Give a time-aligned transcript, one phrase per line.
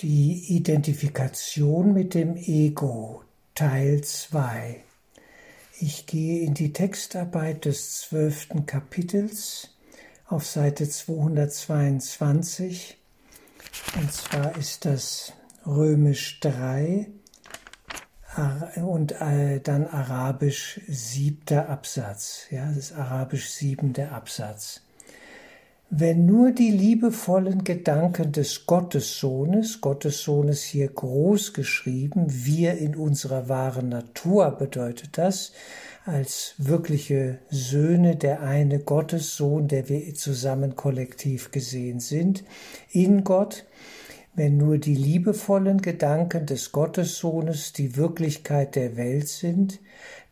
[0.00, 4.82] Die Identifikation mit dem Ego Teil 2
[5.80, 9.70] Ich gehe in die Textarbeit des zwölften Kapitels
[10.26, 12.98] auf Seite 222
[13.98, 15.32] und zwar ist das
[15.64, 17.08] römisch 3
[18.76, 22.48] und äh, dann arabisch siebter Absatz.
[22.50, 24.82] Ja, das ist arabisch siebenter Absatz.
[25.88, 33.90] Wenn nur die liebevollen Gedanken des Gottessohnes, Gottessohnes hier groß geschrieben, wir in unserer wahren
[33.90, 35.52] Natur bedeutet das,
[36.04, 42.42] als wirkliche Söhne, der eine Gottessohn, der wir zusammen kollektiv gesehen sind,
[42.90, 43.64] in Gott,
[44.34, 49.78] wenn nur die liebevollen Gedanken des Gottessohnes die Wirklichkeit der Welt sind,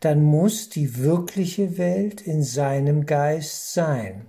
[0.01, 4.25] dann muss die wirkliche Welt in seinem Geist sein.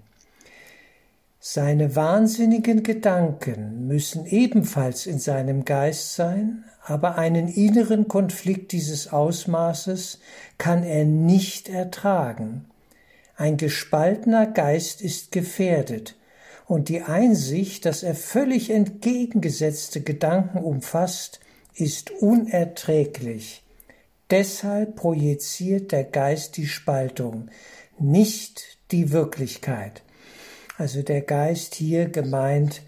[1.49, 10.19] Seine wahnsinnigen Gedanken müssen ebenfalls in seinem Geist sein, aber einen inneren Konflikt dieses Ausmaßes
[10.59, 12.65] kann er nicht ertragen.
[13.37, 16.17] Ein gespaltener Geist ist gefährdet,
[16.67, 21.39] und die Einsicht, dass er völlig entgegengesetzte Gedanken umfasst,
[21.77, 23.63] ist unerträglich.
[24.31, 27.51] Deshalb projiziert der Geist die Spaltung,
[28.01, 30.03] nicht die Wirklichkeit.
[30.77, 32.83] Also der Geist hier gemeint,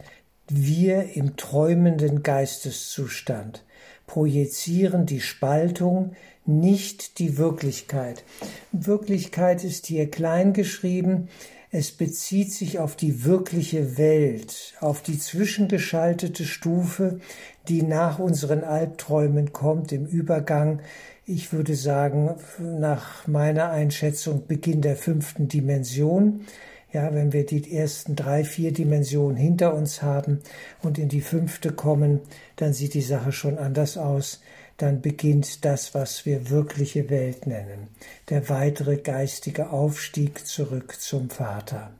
[0.48, 3.64] wir im träumenden Geisteszustand
[4.06, 6.12] projizieren die Spaltung,
[6.46, 8.24] nicht die Wirklichkeit.
[8.72, 11.28] Wirklichkeit ist hier klein geschrieben,
[11.70, 17.20] es bezieht sich auf die wirkliche Welt, auf die zwischengeschaltete Stufe,
[17.68, 20.80] die nach unseren Albträumen kommt im Übergang,
[21.26, 26.46] ich würde sagen, nach meiner Einschätzung Beginn der fünften Dimension.
[26.92, 30.40] Ja, wenn wir die ersten drei, vier Dimensionen hinter uns haben
[30.82, 32.20] und in die fünfte kommen,
[32.56, 34.40] dann sieht die Sache schon anders aus.
[34.78, 37.88] Dann beginnt das, was wir wirkliche Welt nennen,
[38.30, 41.90] der weitere geistige Aufstieg zurück zum Vater.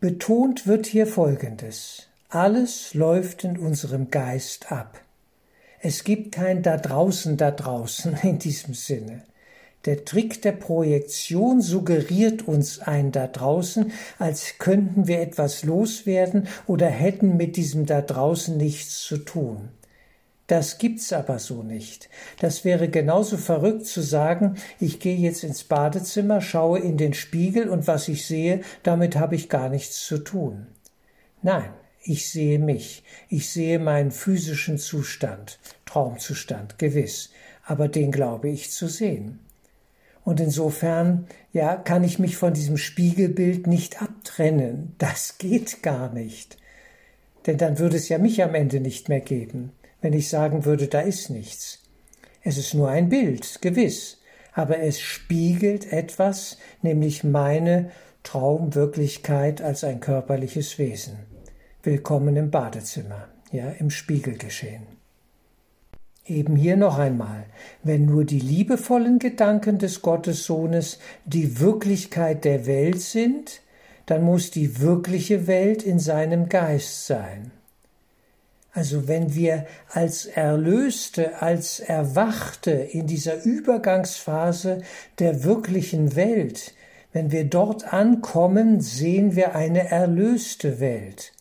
[0.00, 2.08] Betont wird hier Folgendes.
[2.28, 5.00] Alles läuft in unserem Geist ab.
[5.80, 9.22] Es gibt kein da draußen, da draußen in diesem Sinne.
[9.84, 16.86] Der Trick der Projektion suggeriert uns ein da draußen, als könnten wir etwas loswerden oder
[16.86, 19.68] hätten mit diesem da draußen nichts zu tun.
[20.46, 22.08] Das gibt's aber so nicht.
[22.38, 27.68] Das wäre genauso verrückt zu sagen, ich gehe jetzt ins Badezimmer, schaue in den Spiegel
[27.68, 30.66] und was ich sehe, damit habe ich gar nichts zu tun.
[31.40, 31.70] Nein,
[32.02, 37.30] ich sehe mich, ich sehe meinen physischen Zustand, Traumzustand, gewiss,
[37.64, 39.40] aber den glaube ich zu sehen.
[40.24, 44.94] Und insofern, ja, kann ich mich von diesem Spiegelbild nicht abtrennen.
[44.98, 46.56] Das geht gar nicht.
[47.46, 50.88] Denn dann würde es ja mich am Ende nicht mehr geben, wenn ich sagen würde,
[50.88, 51.82] da ist nichts.
[52.42, 54.18] Es ist nur ein Bild, gewiss,
[54.54, 57.90] aber es spiegelt etwas, nämlich meine
[58.22, 61.18] Traumwirklichkeit als ein körperliches Wesen.
[61.82, 64.93] Willkommen im Badezimmer, ja, im Spiegelgeschehen.
[66.26, 67.44] Eben hier noch einmal,
[67.82, 73.60] wenn nur die liebevollen Gedanken des Gottessohnes die Wirklichkeit der Welt sind,
[74.06, 77.50] dann muss die wirkliche Welt in seinem Geist sein.
[78.72, 84.82] Also wenn wir als Erlöste, als Erwachte in dieser Übergangsphase
[85.20, 86.74] der wirklichen Welt,
[87.12, 91.32] wenn wir dort ankommen, sehen wir eine erlöste Welt.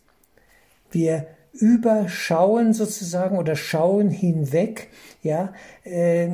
[0.91, 4.89] Wir überschauen sozusagen oder schauen hinweg,
[5.21, 5.53] ja,
[5.85, 6.27] äh,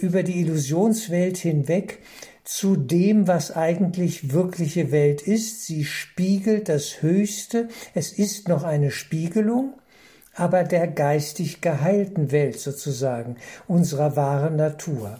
[0.00, 1.98] über die Illusionswelt hinweg
[2.42, 5.66] zu dem, was eigentlich wirkliche Welt ist.
[5.66, 7.68] Sie spiegelt das Höchste.
[7.94, 9.74] Es ist noch eine Spiegelung,
[10.34, 15.18] aber der geistig geheilten Welt sozusagen, unserer wahren Natur.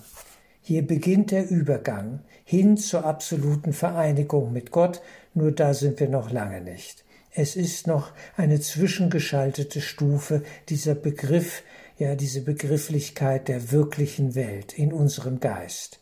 [0.63, 5.03] Hier beginnt der Übergang hin zur absoluten Vereinigung mit Gott,
[5.35, 7.06] nur da sind wir noch lange nicht.
[7.39, 11.63] Es ist noch eine zwischengeschaltete Stufe dieser Begriff,
[11.99, 16.01] ja, diese Begrifflichkeit der wirklichen Welt in unserem Geist.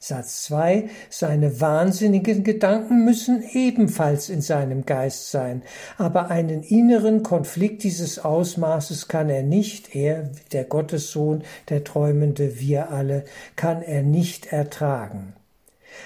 [0.00, 0.90] Satz 2.
[1.08, 5.62] Seine wahnsinnigen Gedanken müssen ebenfalls in seinem Geist sein,
[5.98, 12.90] aber einen inneren Konflikt dieses Ausmaßes kann er nicht, er, der Gottessohn, der Träumende, wir
[12.90, 13.24] alle,
[13.54, 15.34] kann er nicht ertragen.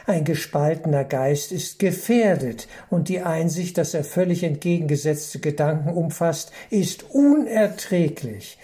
[0.06, 7.10] Ein gespaltener Geist ist gefährdet und die Einsicht, dass er völlig entgegengesetzte Gedanken umfasst, ist
[7.10, 8.58] unerträglich.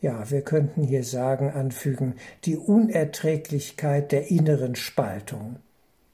[0.00, 2.14] Ja, wir könnten hier sagen, anfügen,
[2.44, 5.56] die Unerträglichkeit der inneren Spaltung,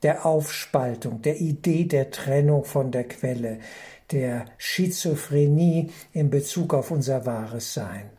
[0.03, 3.59] der Aufspaltung, der Idee der Trennung von der Quelle,
[4.11, 8.11] der Schizophrenie in Bezug auf unser wahres Sein.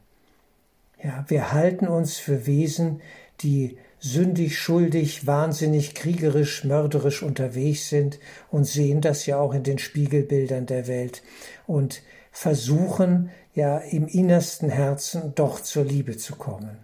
[1.04, 3.02] Ja, wir halten uns für Wesen,
[3.42, 8.20] die sündig, schuldig, wahnsinnig, kriegerisch, mörderisch unterwegs sind
[8.52, 11.24] und sehen das ja auch in den Spiegelbildern der Welt
[11.66, 12.02] und
[12.32, 16.78] versuchen ja im innersten Herzen doch zur Liebe zu kommen.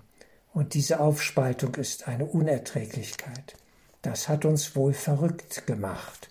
[0.54, 3.56] Und diese Aufspaltung ist eine Unerträglichkeit.
[4.02, 6.30] Das hat uns wohl verrückt gemacht.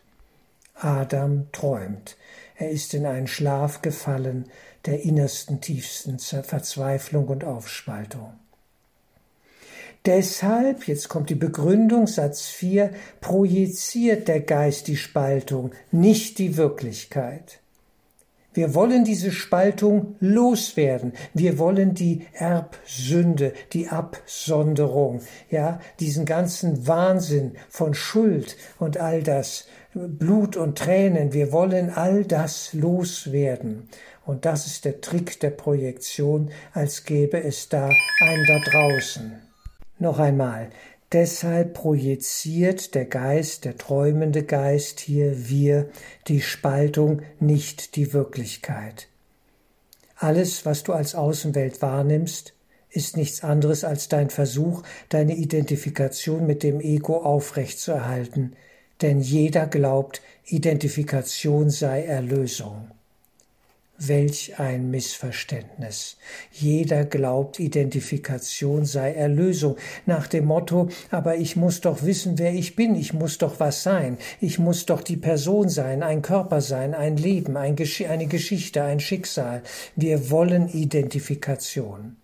[0.75, 2.17] Adam träumt.
[2.57, 4.47] Er ist in einen Schlaf gefallen
[4.85, 8.33] der innersten, tiefsten Verzweiflung und Aufspaltung.
[10.05, 12.91] Deshalb, jetzt kommt die Begründung, Satz 4,
[13.21, 17.61] projiziert der Geist die Spaltung, nicht die Wirklichkeit.
[18.55, 21.13] Wir wollen diese Spaltung loswerden.
[21.33, 29.67] Wir wollen die Erbsünde, die Absonderung, ja, diesen ganzen Wahnsinn von Schuld und all das,
[29.95, 31.33] Blut und Tränen.
[31.33, 33.89] Wir wollen all das loswerden.
[34.27, 37.89] Und das ist der Trick der Projektion, als gäbe es da
[38.21, 39.42] einen da draußen.
[40.03, 40.71] Noch einmal,
[41.13, 45.91] deshalb projiziert der Geist, der träumende Geist hier wir
[46.27, 49.07] die Spaltung, nicht die Wirklichkeit.
[50.17, 52.53] Alles, was du als Außenwelt wahrnimmst,
[52.91, 58.57] ist nichts anderes als dein Versuch, deine Identifikation mit dem Ego aufrechtzuerhalten,
[59.03, 62.91] denn jeder glaubt, Identifikation sei Erlösung.
[64.09, 66.17] Welch ein Missverständnis.
[66.51, 69.77] Jeder glaubt, Identifikation sei Erlösung,
[70.07, 73.83] nach dem Motto, aber ich muss doch wissen, wer ich bin, ich muss doch was
[73.83, 78.27] sein, ich muss doch die Person sein, ein Körper sein, ein Leben, ein Gesch eine
[78.27, 79.63] Geschichte, ein Schicksal.
[79.95, 82.17] Wir wollen Identifikation.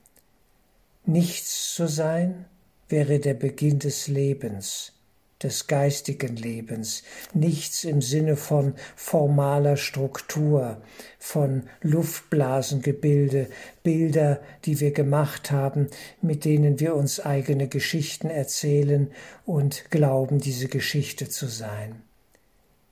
[1.07, 2.47] Nichts zu sein
[2.89, 4.98] wäre der Beginn des Lebens
[5.43, 7.03] des geistigen Lebens,
[7.33, 10.83] nichts im Sinne von formaler Struktur,
[11.19, 13.49] von Luftblasengebilde,
[13.83, 15.89] Bilder, die wir gemacht haben,
[16.21, 19.11] mit denen wir uns eigene Geschichten erzählen
[19.47, 22.03] und glauben, diese Geschichte zu sein.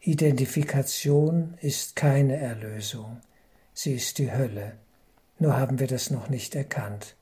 [0.00, 3.20] Identifikation ist keine Erlösung,
[3.74, 4.74] sie ist die Hölle,
[5.40, 7.15] nur haben wir das noch nicht erkannt.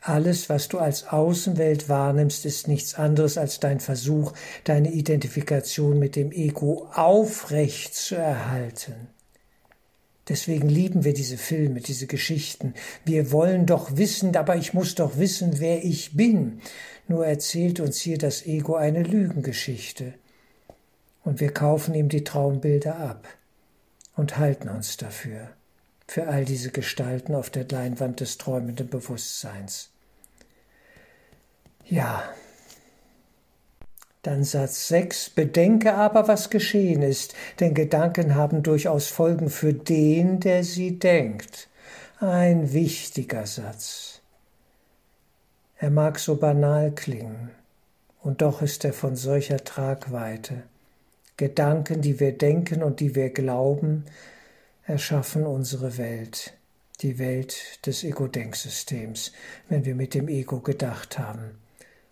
[0.00, 4.32] Alles, was du als Außenwelt wahrnimmst, ist nichts anderes als dein Versuch,
[4.64, 9.08] deine Identifikation mit dem Ego aufrecht zu erhalten.
[10.28, 12.74] Deswegen lieben wir diese Filme, diese Geschichten.
[13.04, 16.60] Wir wollen doch wissen, aber ich muss doch wissen, wer ich bin.
[17.08, 20.14] Nur erzählt uns hier das Ego eine Lügengeschichte.
[21.24, 23.26] Und wir kaufen ihm die Traumbilder ab
[24.16, 25.50] und halten uns dafür
[26.08, 29.90] für all diese Gestalten auf der Leinwand des träumenden Bewusstseins.
[31.84, 32.24] Ja.
[34.22, 35.30] Dann Satz 6.
[35.30, 41.68] Bedenke aber, was geschehen ist, denn Gedanken haben durchaus Folgen für den, der sie denkt.
[42.20, 44.20] Ein wichtiger Satz.
[45.76, 47.50] Er mag so banal klingen,
[48.22, 50.64] und doch ist er von solcher Tragweite.
[51.36, 54.04] Gedanken, die wir denken und die wir glauben,
[54.88, 56.54] erschaffen unsere Welt,
[57.02, 59.32] die Welt des Ego-Denksystems,
[59.68, 61.58] wenn wir mit dem Ego gedacht haben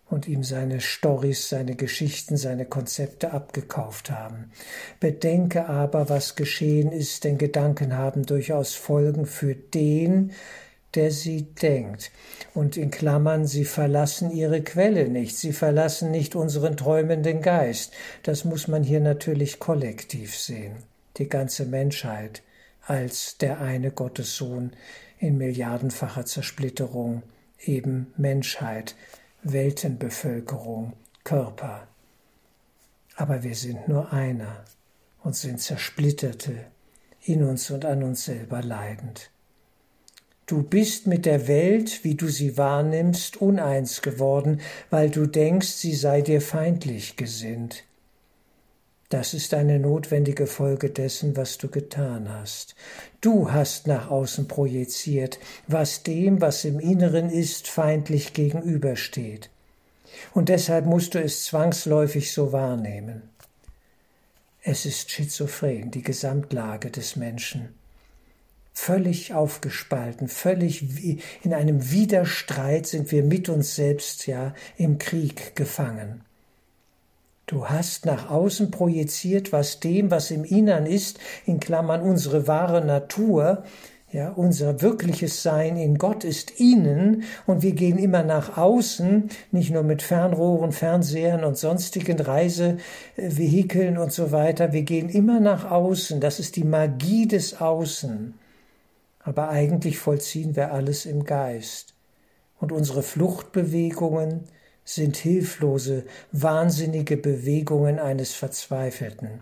[0.09, 4.51] und ihm seine Storys, seine Geschichten, seine Konzepte abgekauft haben.
[4.99, 10.31] Bedenke aber, was geschehen ist, denn Gedanken haben durchaus Folgen für den,
[10.93, 12.11] der sie denkt.
[12.53, 17.91] Und in Klammern, sie verlassen ihre Quelle nicht, sie verlassen nicht unseren träumenden Geist.
[18.21, 20.75] Das muss man hier natürlich kollektiv sehen,
[21.17, 22.43] die ganze Menschheit
[22.87, 24.71] als der eine Gottessohn
[25.19, 27.23] in milliardenfacher Zersplitterung,
[27.59, 28.95] eben Menschheit,
[29.43, 31.87] Weltenbevölkerung, Körper.
[33.15, 34.63] Aber wir sind nur einer
[35.23, 36.65] und sind zersplitterte,
[37.23, 39.31] in uns und an uns selber leidend.
[40.45, 45.93] Du bist mit der Welt, wie du sie wahrnimmst, uneins geworden, weil du denkst, sie
[45.93, 47.83] sei dir feindlich gesinnt.
[49.09, 52.75] Das ist eine notwendige Folge dessen, was du getan hast.
[53.21, 59.49] Du hast nach außen projiziert, was dem, was im Inneren ist, feindlich gegenübersteht.
[60.33, 63.29] Und deshalb musst du es zwangsläufig so wahrnehmen.
[64.61, 67.69] Es ist schizophren, die Gesamtlage des Menschen.
[68.73, 70.83] Völlig aufgespalten, völlig
[71.43, 76.26] in einem Widerstreit sind wir mit uns selbst ja im Krieg gefangen.
[77.47, 82.83] Du hast nach außen projiziert, was dem, was im Innern ist, in Klammern unsere wahre
[82.85, 83.63] Natur,
[84.11, 89.71] Ja, unser wirkliches Sein in Gott ist innen und wir gehen immer nach außen, nicht
[89.71, 94.71] nur mit Fernrohren, Fernsehern und sonstigen Reisevehikeln und so weiter.
[94.71, 96.21] Wir gehen immer nach außen.
[96.21, 98.33] Das ist die Magie des Außen.
[99.19, 101.93] Aber eigentlich vollziehen wir alles im Geist.
[102.59, 104.45] Und unsere Fluchtbewegungen
[104.87, 109.41] sind hilflose, wahnsinnige Bewegungen eines Verzweifelten,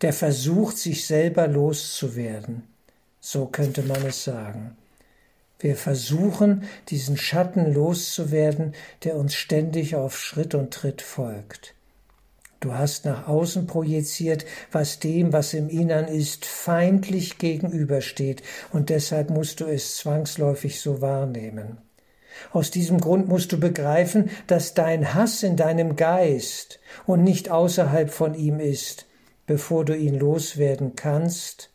[0.00, 2.62] der versucht, sich selber loszuwerden.
[3.20, 4.76] So könnte man es sagen.
[5.58, 11.74] Wir versuchen, diesen Schatten loszuwerden, der uns ständig auf Schritt und Tritt folgt.
[12.60, 19.30] Du hast nach außen projiziert, was dem, was im Innern ist, feindlich gegenübersteht, und deshalb
[19.30, 21.78] musst du es zwangsläufig so wahrnehmen.
[22.52, 28.10] Aus diesem Grund musst du begreifen, dass dein Hass in deinem Geist und nicht außerhalb
[28.10, 29.06] von ihm ist,
[29.46, 31.70] bevor du ihn loswerden kannst,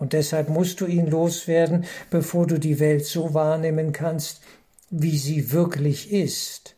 [0.00, 4.40] und deshalb musst du ihn loswerden, bevor du die Welt so wahrnehmen kannst,
[4.88, 6.74] wie sie wirklich ist.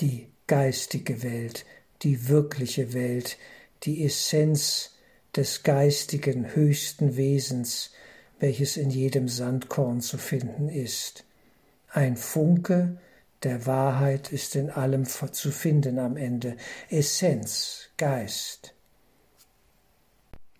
[0.00, 1.66] Die geistige Welt,
[2.02, 3.36] die wirkliche Welt,
[3.82, 4.92] die Essenz
[5.36, 7.90] des geistigen höchsten Wesens,
[8.40, 11.24] welches in jedem Sandkorn zu finden ist.
[11.94, 12.96] Ein Funke
[13.44, 16.56] der Wahrheit ist in allem zu finden am Ende.
[16.90, 18.74] Essenz, Geist.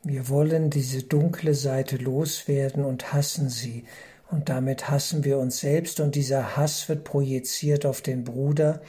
[0.05, 3.85] Wir wollen diese dunkle Seite loswerden und hassen sie,
[4.31, 8.81] und damit hassen wir uns selbst, und dieser Hass wird projiziert auf den Bruder,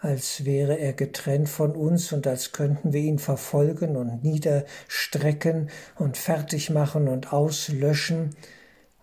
[0.00, 6.16] als wäre er getrennt von uns und als könnten wir ihn verfolgen und niederstrecken und
[6.16, 8.34] fertig machen und auslöschen,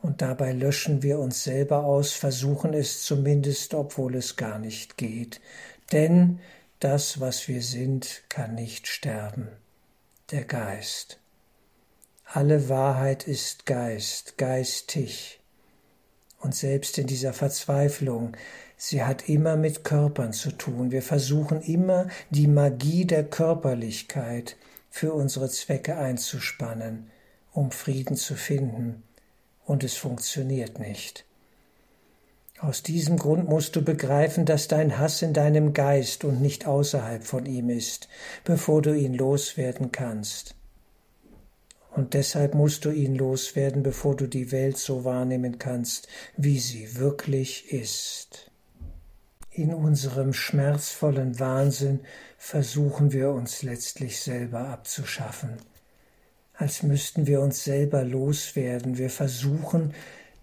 [0.02, 5.40] und dabei löschen wir uns selber aus, versuchen es zumindest, obwohl es gar nicht geht.
[5.92, 6.40] Denn
[6.80, 9.50] das, was wir sind, kann nicht sterben.
[10.32, 11.20] Der Geist.
[12.26, 15.40] Alle Wahrheit ist Geist, geistig.
[16.40, 18.36] Und selbst in dieser Verzweiflung,
[18.78, 20.90] sie hat immer mit Körpern zu tun.
[20.90, 24.56] Wir versuchen immer die Magie der Körperlichkeit
[24.90, 27.12] für unsere Zwecke einzuspannen,
[27.52, 29.04] um Frieden zu finden.
[29.66, 31.26] Und es funktioniert nicht.
[32.60, 37.24] Aus diesem Grund musst du begreifen, dass dein Hass in deinem Geist und nicht außerhalb
[37.24, 38.08] von ihm ist,
[38.44, 40.56] bevor du ihn loswerden kannst
[41.92, 46.96] und deshalb musst du ihn loswerden, bevor du die Welt so wahrnehmen kannst, wie sie
[46.98, 48.50] wirklich ist.
[49.52, 52.00] In unserem schmerzvollen Wahnsinn
[52.38, 55.58] versuchen wir uns letztlich selber abzuschaffen,
[56.62, 58.98] als müssten wir uns selber loswerden.
[58.98, 59.94] Wir versuchen,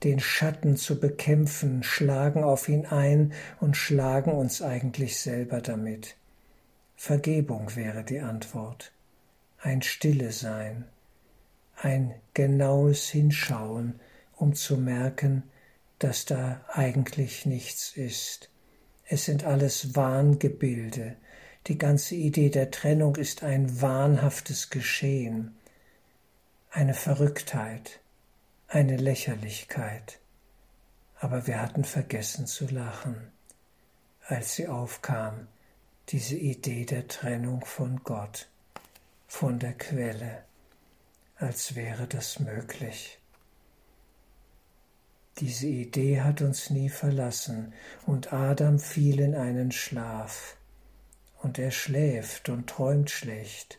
[0.05, 6.17] den Schatten zu bekämpfen, schlagen auf ihn ein und schlagen uns eigentlich selber damit.
[6.97, 8.93] Vergebung wäre die Antwort,
[9.61, 10.85] ein Stille sein
[11.81, 14.01] ein genaues Hinschauen,
[14.37, 15.45] um zu merken,
[15.99, 18.51] dass da eigentlich nichts ist.
[19.07, 21.17] Es sind alles Wahngebilde.
[21.67, 25.57] Die ganze Idee der Trennung ist ein wahnhaftes Geschehen,
[26.71, 28.01] eine Verrücktheit,
[28.69, 30.19] eine Lächerlichkeit.
[31.21, 33.33] Aber wir hatten vergessen zu lachen,
[34.27, 35.49] als sie aufkam,
[36.11, 38.49] diese Idee der Trennung von Gott,
[39.27, 40.45] von der Quelle
[41.39, 43.19] als wäre das möglich.
[45.39, 47.73] Diese Idee hat uns nie verlassen,
[48.07, 50.57] und Adam fiel in einen Schlaf,
[51.41, 53.79] und er schläft und träumt schlecht.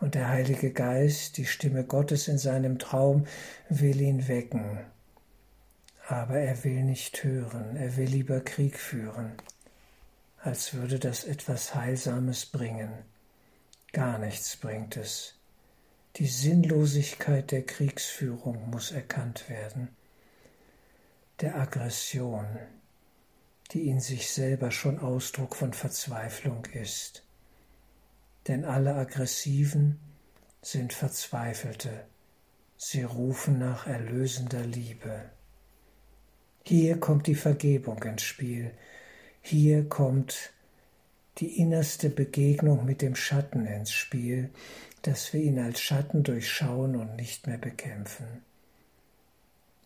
[0.00, 3.26] Und der Heilige Geist, die Stimme Gottes in seinem Traum,
[3.68, 4.80] will ihn wecken.
[6.06, 9.32] Aber er will nicht hören, er will lieber Krieg führen,
[10.38, 12.90] als würde das etwas Heilsames bringen.
[13.92, 15.34] Gar nichts bringt es.
[16.16, 19.88] Die Sinnlosigkeit der Kriegsführung muss erkannt werden,
[21.40, 22.46] der Aggression,
[23.72, 27.23] die in sich selber schon Ausdruck von Verzweiflung ist.
[28.48, 29.98] Denn alle Aggressiven
[30.60, 32.04] sind Verzweifelte,
[32.76, 35.30] sie rufen nach erlösender Liebe.
[36.64, 38.70] Hier kommt die Vergebung ins Spiel,
[39.40, 40.52] hier kommt
[41.38, 44.50] die innerste Begegnung mit dem Schatten ins Spiel,
[45.02, 48.42] dass wir ihn als Schatten durchschauen und nicht mehr bekämpfen.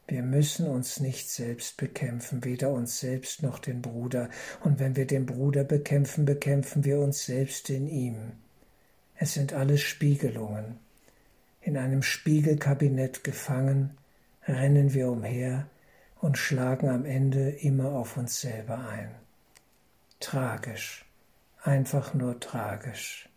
[0.07, 4.31] Wir müssen uns nicht selbst bekämpfen, weder uns selbst noch den Bruder,
[4.65, 8.33] und wenn wir den Bruder bekämpfen, bekämpfen wir uns selbst in ihm.
[9.21, 10.79] Es sind alles Spiegelungen.
[11.61, 13.97] In einem Spiegelkabinett gefangen,
[14.47, 15.67] rennen wir umher
[16.21, 19.11] und schlagen am Ende immer auf uns selber ein.
[20.21, 21.05] Tragisch,
[21.63, 23.29] einfach nur tragisch.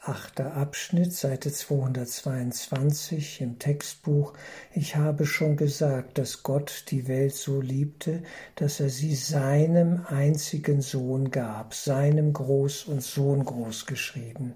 [0.00, 4.32] Achter Abschnitt, Seite 222 im Textbuch.
[4.72, 8.22] Ich habe schon gesagt, dass Gott die Welt so liebte,
[8.54, 14.54] dass er sie seinem einzigen Sohn gab, seinem Groß und Sohn groß geschrieben.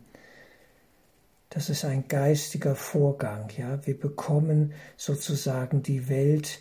[1.51, 3.85] Das ist ein geistiger Vorgang, ja.
[3.85, 6.61] Wir bekommen sozusagen die Welt,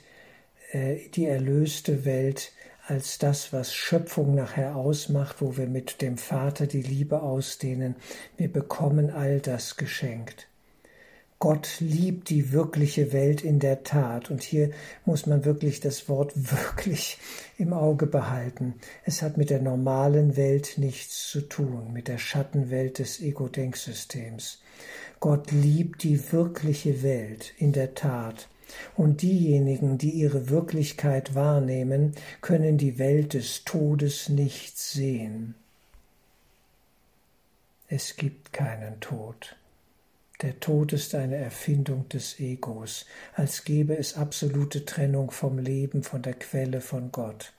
[0.71, 2.51] äh, die erlöste Welt
[2.87, 7.95] als das, was Schöpfung nachher ausmacht, wo wir mit dem Vater die Liebe ausdehnen.
[8.37, 10.47] Wir bekommen all das geschenkt.
[11.41, 14.29] Gott liebt die wirkliche Welt in der Tat.
[14.29, 14.69] Und hier
[15.05, 17.17] muss man wirklich das Wort wirklich
[17.57, 18.75] im Auge behalten.
[19.05, 24.61] Es hat mit der normalen Welt nichts zu tun, mit der Schattenwelt des Ego-Denksystems.
[25.19, 28.47] Gott liebt die wirkliche Welt in der Tat.
[28.95, 35.55] Und diejenigen, die ihre Wirklichkeit wahrnehmen, können die Welt des Todes nicht sehen.
[37.87, 39.55] Es gibt keinen Tod.
[40.41, 46.21] Der Tod ist eine Erfindung des Egos, als gäbe es absolute Trennung vom Leben, von
[46.21, 47.53] der Quelle von Gott.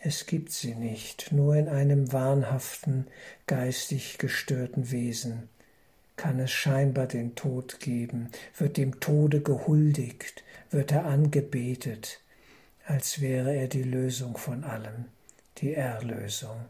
[0.00, 3.06] Es gibt sie nicht, nur in einem wahnhaften,
[3.46, 5.48] geistig gestörten Wesen
[6.16, 12.20] kann es scheinbar den Tod geben, wird dem Tode gehuldigt, wird er angebetet,
[12.86, 15.06] als wäre er die Lösung von allem,
[15.58, 16.66] die Erlösung,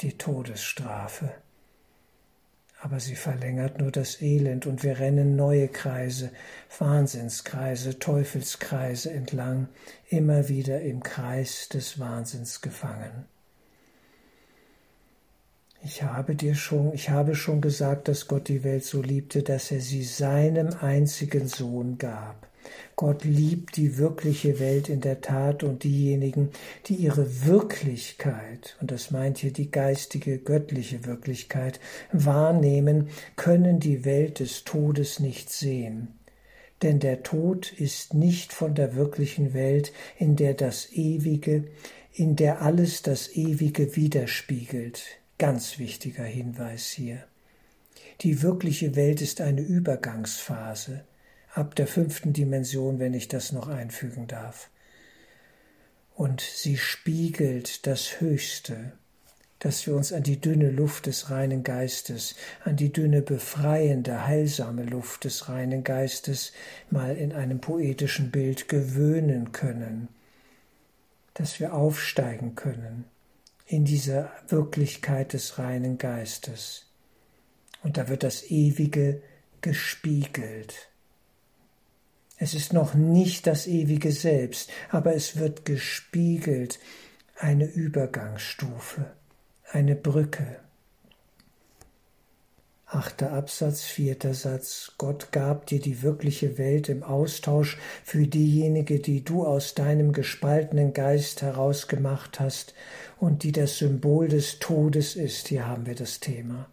[0.00, 1.32] die Todesstrafe.
[2.80, 6.30] Aber sie verlängert nur das Elend und wir rennen neue Kreise,
[6.78, 9.68] Wahnsinnskreise, Teufelskreise entlang,
[10.08, 13.24] immer wieder im Kreis des Wahnsinns gefangen.
[15.86, 19.70] Ich habe dir schon, ich habe schon gesagt, dass Gott die Welt so liebte, dass
[19.70, 22.48] er sie seinem einzigen Sohn gab.
[22.96, 26.48] Gott liebt die wirkliche Welt in der Tat und diejenigen,
[26.86, 31.80] die ihre Wirklichkeit, und das meint hier die geistige, göttliche Wirklichkeit,
[32.12, 36.08] wahrnehmen, können die Welt des Todes nicht sehen.
[36.80, 41.64] Denn der Tod ist nicht von der wirklichen Welt, in der das Ewige,
[42.14, 45.20] in der alles das Ewige widerspiegelt.
[45.44, 47.22] Ganz wichtiger Hinweis hier.
[48.22, 51.04] Die wirkliche Welt ist eine Übergangsphase
[51.52, 54.70] ab der fünften Dimension, wenn ich das noch einfügen darf.
[56.14, 58.92] Und sie spiegelt das Höchste,
[59.58, 64.84] dass wir uns an die dünne Luft des reinen Geistes, an die dünne befreiende, heilsame
[64.84, 66.54] Luft des reinen Geistes
[66.88, 70.08] mal in einem poetischen Bild gewöhnen können,
[71.34, 73.04] dass wir aufsteigen können
[73.66, 76.86] in dieser Wirklichkeit des reinen Geistes.
[77.82, 79.22] Und da wird das Ewige
[79.60, 80.90] gespiegelt.
[82.36, 86.78] Es ist noch nicht das ewige Selbst, aber es wird gespiegelt,
[87.36, 89.12] eine Übergangsstufe,
[89.70, 90.60] eine Brücke.
[92.94, 94.92] Achter Absatz, vierter Satz.
[94.98, 100.92] Gott gab dir die wirkliche Welt im Austausch für diejenige, die du aus deinem gespaltenen
[100.92, 102.72] Geist herausgemacht hast
[103.18, 105.48] und die das Symbol des Todes ist.
[105.48, 106.68] Hier haben wir das Thema.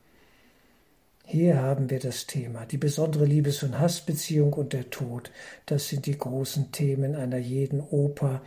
[1.25, 2.67] Hier haben wir das Thema.
[2.67, 5.31] Die besondere Liebes- und Hassbeziehung und der Tod.
[5.65, 8.43] Das sind die großen Themen einer jeden Oper,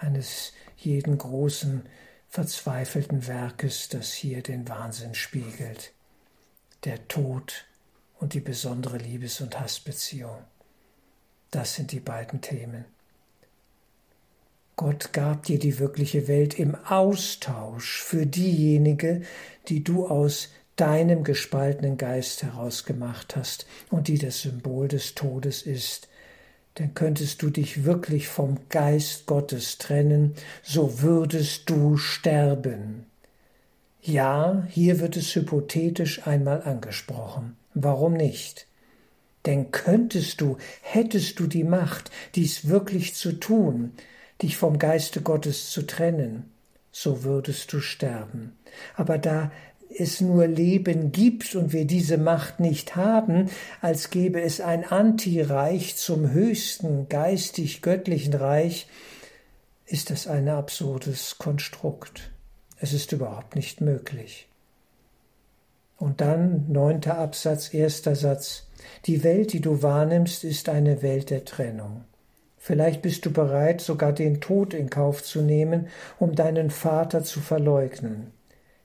[0.00, 1.82] eines jeden großen
[2.26, 5.92] verzweifelten Werkes, das hier den Wahnsinn spiegelt
[6.84, 7.66] der Tod
[8.18, 10.38] und die besondere Liebes- und Hassbeziehung.
[11.50, 12.84] Das sind die beiden Themen.
[14.76, 19.22] Gott gab dir die wirkliche Welt im Austausch für diejenige,
[19.68, 26.08] die du aus deinem gespaltenen Geist herausgemacht hast und die das Symbol des Todes ist.
[26.78, 33.07] Denn könntest du dich wirklich vom Geist Gottes trennen, so würdest du sterben.
[34.00, 37.56] Ja, hier wird es hypothetisch einmal angesprochen.
[37.74, 38.66] Warum nicht?
[39.44, 43.92] Denn könntest du, hättest du die Macht, dies wirklich zu tun,
[44.42, 46.52] dich vom Geiste Gottes zu trennen,
[46.92, 48.56] so würdest du sterben.
[48.96, 49.50] Aber da
[49.96, 55.96] es nur Leben gibt und wir diese Macht nicht haben, als gäbe es ein Antireich
[55.96, 58.86] zum höchsten geistig göttlichen Reich,
[59.86, 62.30] ist das ein absurdes Konstrukt.
[62.80, 64.48] Es ist überhaupt nicht möglich.
[65.96, 68.66] Und dann neunter Absatz, erster Satz.
[69.06, 72.04] Die Welt, die du wahrnimmst, ist eine Welt der Trennung.
[72.56, 75.88] Vielleicht bist du bereit, sogar den Tod in Kauf zu nehmen,
[76.18, 78.32] um deinen Vater zu verleugnen.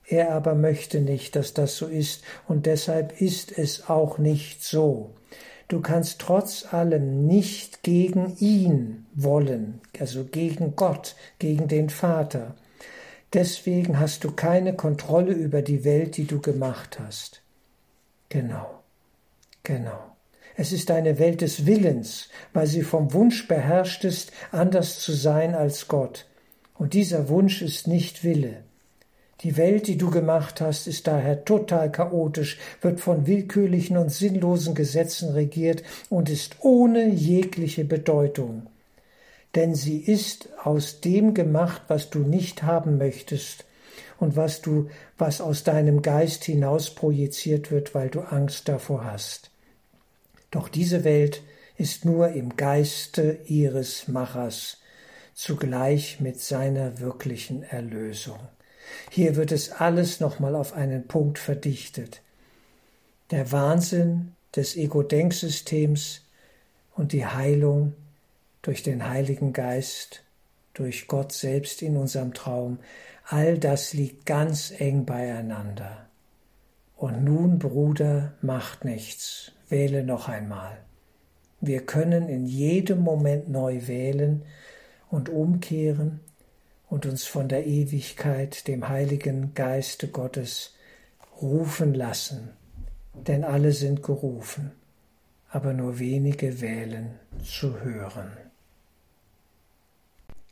[0.06, 5.10] Er aber möchte nicht, dass das so ist, und deshalb ist es auch nicht so.
[5.68, 12.54] Du kannst trotz allem nicht gegen ihn wollen, also gegen Gott, gegen den Vater.
[13.34, 17.42] Deswegen hast du keine Kontrolle über die Welt, die du gemacht hast.
[18.28, 18.82] Genau,
[19.64, 20.16] genau.
[20.56, 25.56] Es ist eine Welt des Willens, weil sie vom Wunsch beherrscht ist, anders zu sein
[25.56, 26.26] als Gott.
[26.74, 28.62] Und dieser Wunsch ist nicht Wille.
[29.40, 34.76] Die Welt, die du gemacht hast, ist daher total chaotisch, wird von willkürlichen und sinnlosen
[34.76, 38.68] Gesetzen regiert und ist ohne jegliche Bedeutung.
[39.54, 43.64] Denn sie ist aus dem gemacht, was du nicht haben möchtest
[44.18, 49.50] und was du, was aus deinem Geist hinaus projiziert wird, weil du Angst davor hast.
[50.50, 51.42] Doch diese Welt
[51.76, 54.78] ist nur im Geiste ihres Machers,
[55.34, 58.38] zugleich mit seiner wirklichen Erlösung.
[59.10, 62.22] Hier wird es alles nochmal auf einen Punkt verdichtet.
[63.30, 66.20] Der Wahnsinn des Ego-Denksystems
[66.94, 67.94] und die Heilung
[68.64, 70.24] durch den Heiligen Geist,
[70.72, 72.78] durch Gott selbst in unserem Traum,
[73.26, 76.08] all das liegt ganz eng beieinander.
[76.96, 80.78] Und nun, Bruder, macht nichts, wähle noch einmal.
[81.60, 84.42] Wir können in jedem Moment neu wählen
[85.10, 86.20] und umkehren
[86.88, 90.74] und uns von der Ewigkeit, dem Heiligen Geiste Gottes,
[91.42, 92.50] rufen lassen,
[93.12, 94.72] denn alle sind gerufen,
[95.50, 98.43] aber nur wenige wählen zu hören.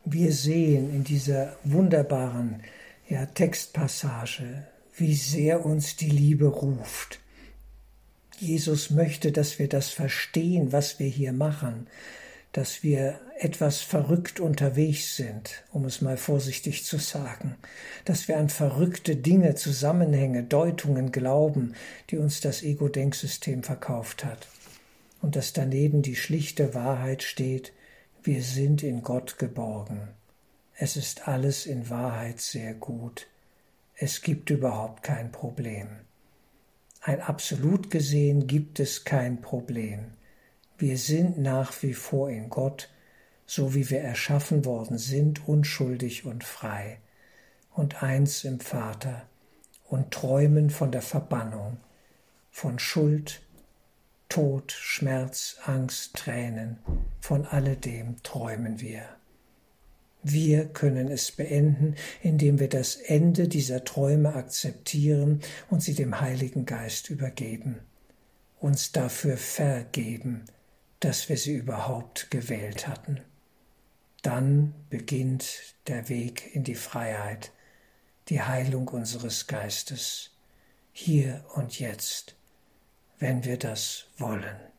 [0.04, 2.62] Wir sehen in dieser wunderbaren
[3.08, 7.20] ja, Textpassage, wie sehr uns die Liebe ruft.
[8.38, 11.86] Jesus möchte, dass wir das verstehen, was wir hier machen,
[12.50, 17.54] dass wir etwas verrückt unterwegs sind, um es mal vorsichtig zu sagen,
[18.04, 21.74] dass wir an verrückte Dinge, Zusammenhänge, Deutungen glauben,
[22.10, 24.48] die uns das Ego-Denksystem verkauft hat,
[25.22, 27.72] und dass daneben die schlichte Wahrheit steht,
[28.24, 30.08] wir sind in Gott geborgen.
[30.76, 33.26] Es ist alles in Wahrheit sehr gut.
[33.96, 35.88] Es gibt überhaupt kein Problem.
[37.00, 40.12] Ein absolut gesehen gibt es kein Problem.
[40.78, 42.90] Wir sind nach wie vor in Gott,
[43.44, 46.98] so wie wir erschaffen worden sind, unschuldig und frei,
[47.72, 49.26] und eins im Vater,
[49.88, 51.78] und träumen von der Verbannung,
[52.52, 53.42] von Schuld,
[54.32, 56.78] Tod, Schmerz, Angst, Tränen,
[57.20, 59.04] von alledem träumen wir.
[60.22, 66.64] Wir können es beenden, indem wir das Ende dieser Träume akzeptieren und sie dem Heiligen
[66.64, 67.80] Geist übergeben,
[68.58, 70.46] uns dafür vergeben,
[71.00, 73.20] dass wir sie überhaupt gewählt hatten.
[74.22, 77.52] Dann beginnt der Weg in die Freiheit,
[78.30, 80.30] die Heilung unseres Geistes,
[80.90, 82.34] hier und jetzt,
[83.22, 84.71] wenn wir das wollen.